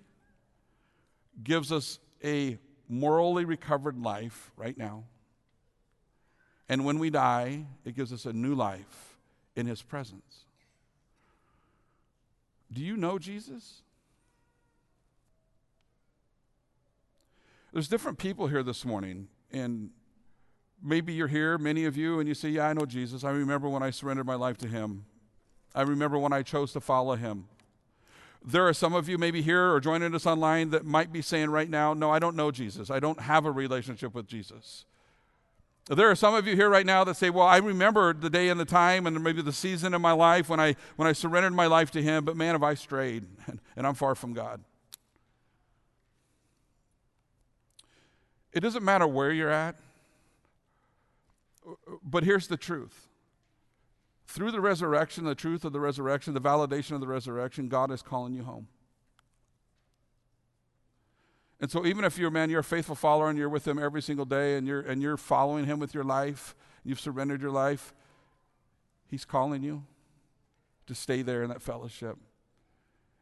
gives 1.43 1.73
us 1.73 1.99
a 2.25 2.59
morally 2.89 3.45
recovered 3.45 3.97
life 3.97 4.51
right 4.57 4.77
now 4.77 5.05
and 6.71 6.85
when 6.85 7.01
we 7.01 7.11
die, 7.11 7.65
it 7.85 7.97
gives 7.97 8.13
us 8.13 8.27
a 8.27 8.33
new 8.33 8.55
life 8.55 9.19
in 9.57 9.67
His 9.67 9.83
presence. 9.83 10.45
Do 12.73 12.81
you 12.81 12.97
know 12.97 13.19
Jesus? 13.19 13.83
There's 17.73 17.89
different 17.89 18.19
people 18.19 18.47
here 18.47 18.63
this 18.63 18.85
morning, 18.85 19.27
and 19.53 19.91
maybe 20.81 21.13
you're 21.13 21.27
here, 21.27 21.59
many 21.59 21.87
of 21.87 21.97
you, 21.97 22.21
and 22.21 22.29
you 22.29 22.35
say, 22.35 22.51
Yeah, 22.51 22.69
I 22.69 22.73
know 22.73 22.87
Jesus. 22.87 23.25
I 23.25 23.31
remember 23.31 23.69
when 23.69 23.83
I 23.83 23.91
surrendered 23.91 24.27
my 24.27 24.37
life 24.37 24.57
to 24.59 24.69
Him. 24.69 25.07
I 25.75 25.83
remember 25.83 26.19
when 26.19 26.33
I 26.33 26.43
chose 26.43 26.73
to 26.75 26.81
follow 26.81 27.17
Him. 27.17 27.49
There 28.45 28.67
are 28.69 28.73
some 28.73 28.95
of 28.95 29.09
you 29.09 29.19
maybe 29.19 29.43
here 29.43 29.73
or 29.73 29.81
joining 29.81 30.15
us 30.15 30.25
online 30.25 30.71
that 30.71 30.85
might 30.85 31.13
be 31.13 31.21
saying 31.21 31.51
right 31.51 31.69
now, 31.69 31.95
No, 31.95 32.13
I 32.13 32.21
don't 32.21 32.37
know 32.37 32.53
Jesus. 32.53 32.91
I 32.91 33.01
don't 33.01 33.23
have 33.23 33.45
a 33.45 33.51
relationship 33.51 34.15
with 34.15 34.29
Jesus. 34.29 34.85
There 35.97 36.09
are 36.09 36.15
some 36.15 36.37
of 36.37 36.47
you 36.47 36.55
here 36.55 36.71
right 36.71 36.87
now 36.87 37.03
that 37.03 37.17
say, 37.17 37.31
Well, 37.31 37.47
I 37.47 37.57
remember 37.57 38.15
the 38.15 38.31
day 38.31 38.49
and 38.49 38.61
the 38.61 38.65
time 38.65 39.09
and 39.09 39.25
maybe 39.25 39.43
the 39.43 39.53
season 39.53 39.93
of 39.93 40.01
my 40.01 40.13
life 40.13 40.49
when 40.49 40.61
I, 40.61 40.77
when 40.95 41.09
I 41.09 41.13
surrendered 41.13 41.53
my 41.53 41.67
life 41.67 41.91
to 41.93 42.03
Him, 42.03 42.25
but 42.25 42.37
man, 42.37 42.55
have 42.55 42.63
I 42.63 42.75
strayed 42.75 43.27
and, 43.47 43.59
and 43.77 43.87
I'm 43.87 43.95
far 43.95 44.15
from 44.15 44.33
God. 44.33 44.63
It 48.53 48.61
doesn't 48.61 48.85
matter 48.85 49.07
where 49.07 49.33
you're 49.33 49.51
at, 49.51 49.77
but 52.05 52.23
here's 52.23 52.47
the 52.47 52.57
truth. 52.57 53.09
Through 54.29 54.53
the 54.53 54.61
resurrection, 54.61 55.25
the 55.25 55.35
truth 55.35 55.65
of 55.65 55.73
the 55.73 55.81
resurrection, 55.81 56.35
the 56.35 56.41
validation 56.41 56.93
of 56.93 57.01
the 57.01 57.09
resurrection, 57.09 57.69
God 57.69 57.91
is 57.91 58.01
calling 58.01 58.33
you 58.33 58.45
home. 58.45 58.69
And 61.61 61.71
so 61.71 61.85
even 61.85 62.05
if 62.05 62.17
you're 62.17 62.29
a 62.29 62.33
man, 62.33 62.49
you're 62.49 62.61
a 62.61 62.65
faithful 62.65 62.95
follower 62.95 63.29
and 63.29 63.39
you're 63.39 63.49
with 63.49 63.69
him 63.69 63.79
every 63.79 64.01
single 64.01 64.25
day 64.25 64.57
and 64.57 64.67
you're 64.67 64.81
and 64.81 65.03
you're 65.03 65.19
following 65.19 65.67
him 65.67 65.79
with 65.79 65.95
your 65.95 66.05
life, 66.05 66.55
you've 66.85 67.01
surrendered 67.01 67.43
your 67.43 67.51
life, 67.51 67.93
he's 69.07 69.25
calling 69.25 69.63
you 69.63 69.85
to 70.87 70.95
stay 70.95 71.23
there 71.23 71.43
in 71.43 71.51
that 71.51 71.61
fellowship. 71.61 72.17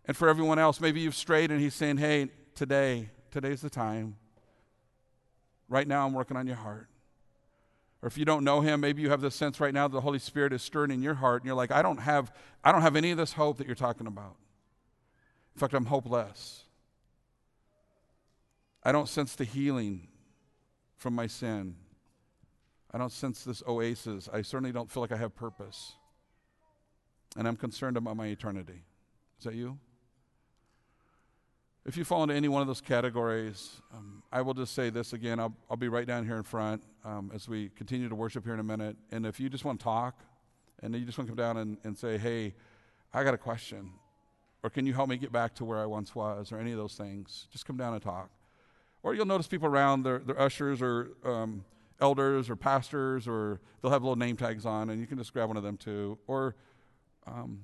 And 0.05 0.17
for 0.17 0.29
everyone 0.29 0.59
else, 0.59 0.81
maybe 0.81 1.01
you've 1.01 1.17
strayed 1.17 1.51
and 1.51 1.61
he's 1.61 1.75
saying, 1.75 1.99
Hey, 1.99 2.29
today, 2.55 3.11
today's 3.31 3.61
the 3.61 3.71
time. 3.71 4.17
Right 5.69 5.87
now 5.87 6.07
I'm 6.07 6.15
working 6.15 6.37
on 6.37 6.47
your 6.47 6.57
heart. 6.57 6.89
Or 8.01 8.07
if 8.07 8.17
you 8.17 8.25
don't 8.25 8.45
know 8.45 8.61
him, 8.61 8.81
maybe 8.81 9.03
you 9.03 9.11
have 9.11 9.21
the 9.21 9.31
sense 9.31 9.59
right 9.59 9.75
now 9.75 9.89
that 9.89 9.93
the 9.93 10.01
Holy 10.01 10.21
Spirit 10.21 10.53
is 10.53 10.63
stirring 10.63 10.93
in 10.93 11.03
your 11.03 11.15
heart 11.15 11.43
and 11.43 11.47
you're 11.47 11.57
like, 11.57 11.73
I 11.73 11.83
don't 11.83 11.99
have 11.99 12.33
I 12.63 12.71
don't 12.71 12.83
have 12.83 12.95
any 12.95 13.11
of 13.11 13.19
this 13.19 13.33
hope 13.33 13.59
that 13.59 13.67
you're 13.67 13.75
talking 13.75 14.07
about. 14.07 14.37
In 15.55 15.61
fact, 15.61 15.75
I'm 15.75 15.87
hopeless. 15.87 16.65
I 18.89 18.93
don't 18.93 19.07
sense 19.07 19.35
the 19.35 19.45
healing 19.45 20.09
from 20.97 21.15
my 21.15 21.27
sin. 21.27 21.75
I 22.91 22.97
don't 22.97 23.13
sense 23.13 23.45
this 23.45 23.63
oasis. 23.69 24.31
I 24.33 24.41
certainly 24.41 24.73
don't 24.73 24.91
feel 24.91 25.03
like 25.03 25.13
I 25.13 25.19
have 25.19 25.37
purpose. 25.37 25.93
And 27.37 27.47
I'm 27.47 27.57
concerned 27.57 27.99
about 27.99 28.17
my 28.17 28.29
eternity. 28.29 28.81
Is 29.39 29.45
that 29.45 29.55
you? 29.55 29.77
If 31.85 31.99
you 31.99 32.05
fall 32.05 32.23
into 32.23 32.35
any 32.35 32.49
one 32.49 32.63
of 32.63 32.67
those 32.67 32.81
categories, 32.81 33.83
um, 33.95 34.23
I 34.33 34.41
will 34.41 34.55
just 34.55 34.75
say 34.75 34.89
this 34.89 35.13
again. 35.13 35.39
I'll, 35.39 35.55
I'll 35.71 35.77
be 35.77 35.89
right 35.89 36.07
down 36.07 36.25
here 36.25 36.39
in 36.39 36.43
front 36.43 36.83
um, 37.05 37.31
as 37.35 37.47
we 37.47 37.69
continue 37.77 38.09
to 38.09 38.15
worship 38.15 38.43
here 38.43 38.55
in 38.55 38.61
a 38.61 38.65
minute. 38.65 38.97
And 39.13 39.27
if 39.27 39.39
you 39.39 39.51
just 39.51 39.67
want 39.67 39.81
to 39.81 39.85
talk 39.85 40.19
and 40.83 40.95
you 40.95 41.05
just 41.05 41.19
want 41.19 41.29
to 41.29 41.37
come 41.37 41.45
down 41.45 41.59
and, 41.59 41.77
and 41.85 41.95
say, 41.95 42.17
hey, 42.17 42.55
I 43.13 43.23
got 43.23 43.35
a 43.35 43.39
question, 43.39 43.91
or 44.63 44.71
can 44.71 44.87
you 44.87 44.95
help 44.95 45.11
me 45.11 45.19
get 45.19 45.31
back 45.31 45.55
to 45.57 45.67
where 45.67 45.79
I 45.79 45.85
once 45.85 46.15
was, 46.15 46.53
or 46.53 46.59
any 46.59 46.73
of 46.73 46.79
those 46.79 46.95
things, 46.95 47.49
just 47.53 47.67
come 47.67 47.77
down 47.77 47.93
and 47.93 48.03
talk. 48.03 48.31
Or 49.03 49.15
you'll 49.15 49.27
notice 49.27 49.47
people 49.47 49.69
around, 49.69 50.03
they're, 50.03 50.23
ushers 50.39 50.83
or 50.83 51.11
um, 51.25 51.65
elders 52.01 52.51
or 52.51 52.57
pastors, 52.57 53.29
or 53.29 53.61
they'll 53.81 53.91
have 53.91 54.03
little 54.03 54.17
name 54.17 54.37
tags 54.37 54.67
on, 54.67 54.91
and 54.91 55.01
you 55.01 55.07
can 55.07 55.19
just 55.19 55.33
grab 55.33 55.49
one 55.49 55.57
of 55.57 55.63
them 55.63 55.77
too. 55.77 56.19
Or 56.27 56.55
um, 57.27 57.61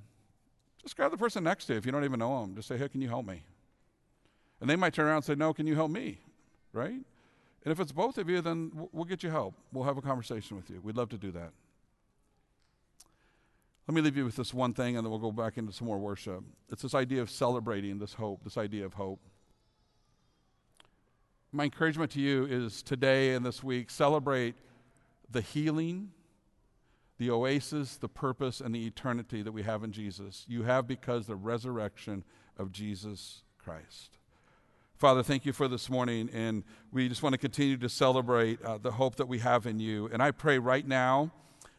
just 0.82 0.96
grab 0.96 1.10
the 1.10 1.16
person 1.16 1.44
next 1.44 1.66
to 1.66 1.72
you 1.72 1.78
if 1.78 1.86
you 1.86 1.92
don't 1.92 2.04
even 2.04 2.18
know 2.18 2.40
them. 2.40 2.54
Just 2.54 2.68
say, 2.68 2.76
hey, 2.76 2.88
can 2.88 3.00
you 3.00 3.08
help 3.08 3.26
me? 3.26 3.42
And 4.60 4.70
they 4.70 4.76
might 4.76 4.94
turn 4.94 5.06
around 5.06 5.16
and 5.16 5.24
say, 5.24 5.34
no, 5.34 5.52
can 5.52 5.66
you 5.66 5.74
help 5.74 5.90
me? 5.90 6.18
Right? 6.72 6.92
And 7.64 7.72
if 7.72 7.80
it's 7.80 7.92
both 7.92 8.18
of 8.18 8.28
you, 8.28 8.40
then 8.40 8.88
we'll 8.92 9.04
get 9.04 9.22
you 9.22 9.30
help. 9.30 9.54
We'll 9.72 9.84
have 9.84 9.96
a 9.96 10.02
conversation 10.02 10.56
with 10.56 10.68
you. 10.70 10.80
We'd 10.82 10.96
love 10.96 11.08
to 11.10 11.18
do 11.18 11.30
that. 11.32 11.50
Let 13.86 13.94
me 13.94 14.00
leave 14.00 14.16
you 14.16 14.24
with 14.24 14.36
this 14.36 14.54
one 14.54 14.72
thing 14.72 14.96
and 14.96 15.04
then 15.04 15.10
we'll 15.10 15.20
go 15.20 15.32
back 15.32 15.58
into 15.58 15.72
some 15.72 15.86
more 15.86 15.98
worship. 15.98 16.42
It's 16.70 16.82
this 16.82 16.94
idea 16.94 17.20
of 17.20 17.30
celebrating 17.30 17.98
this 17.98 18.14
hope, 18.14 18.42
this 18.44 18.56
idea 18.56 18.86
of 18.86 18.94
hope. 18.94 19.20
My 21.54 21.62
encouragement 21.62 22.10
to 22.10 22.20
you 22.20 22.46
is 22.46 22.82
today 22.82 23.32
and 23.32 23.46
this 23.46 23.62
week 23.62 23.88
celebrate 23.88 24.56
the 25.30 25.40
healing, 25.40 26.10
the 27.16 27.30
oasis, 27.30 27.96
the 27.96 28.08
purpose, 28.08 28.60
and 28.60 28.74
the 28.74 28.84
eternity 28.84 29.40
that 29.40 29.52
we 29.52 29.62
have 29.62 29.84
in 29.84 29.92
Jesus. 29.92 30.44
You 30.48 30.64
have 30.64 30.88
because 30.88 31.28
the 31.28 31.36
resurrection 31.36 32.24
of 32.58 32.72
Jesus 32.72 33.44
Christ. 33.56 34.18
Father, 34.96 35.22
thank 35.22 35.46
you 35.46 35.52
for 35.52 35.68
this 35.68 35.88
morning, 35.88 36.28
and 36.32 36.64
we 36.90 37.08
just 37.08 37.22
want 37.22 37.34
to 37.34 37.38
continue 37.38 37.76
to 37.76 37.88
celebrate 37.88 38.60
uh, 38.62 38.78
the 38.78 38.90
hope 38.90 39.14
that 39.14 39.28
we 39.28 39.38
have 39.38 39.64
in 39.64 39.78
you. 39.78 40.10
And 40.12 40.20
I 40.20 40.32
pray 40.32 40.58
right 40.58 40.84
now 40.84 41.30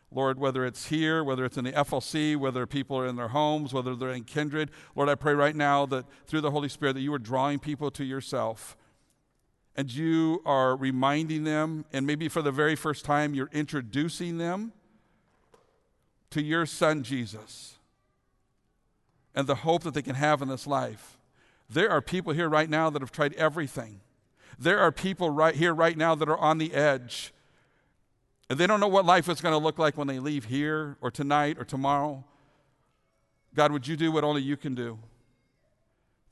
Lord, 0.10 0.40
whether 0.40 0.66
it's 0.66 0.88
here, 0.88 1.26
whether 1.26 1.44
it's 1.44 1.58
in 1.58 1.66
the 1.66 1.74
FLC, 1.74 2.38
whether 2.38 2.66
people 2.66 2.98
are 2.98 3.08
in 3.08 3.18
their 3.18 3.28
homes, 3.28 3.74
whether 3.74 3.96
they're 3.96 4.12
in 4.12 4.24
kindred, 4.24 4.72
Lord, 4.96 5.10
I 5.10 5.16
pray 5.16 5.34
right 5.34 5.56
now 5.56 5.86
that 5.88 6.06
through 6.26 6.40
the 6.40 6.52
Holy 6.52 6.70
Spirit 6.70 6.94
that 6.94 7.02
you 7.02 7.14
are 7.14 7.20
drawing 7.20 7.60
people 7.60 7.92
to 7.92 8.06
yourself 8.06 8.78
and 9.76 9.94
you 9.94 10.42
are 10.46 10.76
reminding 10.76 11.44
them, 11.44 11.86
and 11.92 12.08
maybe 12.08 12.30
for 12.30 12.42
the 12.42 12.52
very 12.52 12.76
first 12.76 13.04
time, 13.04 13.34
you're 13.34 13.50
introducing 13.52 14.38
them 14.38 14.72
to 16.32 16.42
your 16.42 16.66
son 16.66 17.04
Jesus 17.04 17.76
and 19.34 19.48
the 19.48 19.56
hope 19.56 19.84
that 19.84 19.94
they 19.94 20.02
can 20.02 20.16
have 20.16 20.42
in 20.42 20.48
this 20.48 20.66
life. 20.66 21.18
There 21.70 21.90
are 21.90 22.02
people 22.02 22.34
here 22.34 22.48
right 22.48 22.70
now 22.70 22.90
that 22.90 23.02
have 23.02 23.12
tried 23.12 23.34
everything. 23.34 24.00
There 24.58 24.80
are 24.80 24.92
people 24.92 25.30
right 25.30 25.56
here 25.56 25.74
right 25.74 25.98
now 25.98 26.16
that 26.16 26.30
are 26.30 26.38
on 26.38 26.58
the 26.58 26.74
edge. 26.74 27.34
And 28.50 28.60
they 28.60 28.68
don't 28.68 28.80
know 28.80 28.88
what 28.88 29.06
life 29.06 29.28
is 29.28 29.42
going 29.42 29.54
to 29.54 29.58
look 29.58 29.80
like 29.80 29.98
when 29.98 30.08
they 30.08 30.20
leave 30.20 30.46
here 30.46 30.98
or 31.02 31.12
tonight 31.12 31.58
or 31.60 31.66
tomorrow. 31.66 32.24
God, 33.56 33.72
would 33.72 33.88
you 33.88 33.98
do 33.98 34.12
what 34.12 34.24
only 34.24 34.42
you 34.42 34.56
can 34.56 34.76
do? 34.76 35.00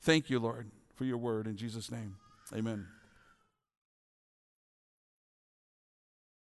Thank 0.00 0.30
you, 0.30 0.38
Lord, 0.38 0.70
for 0.94 1.04
your 1.04 1.18
word. 1.18 1.46
In 1.46 1.56
Jesus' 1.56 1.90
name, 1.90 2.16
amen. 2.54 2.93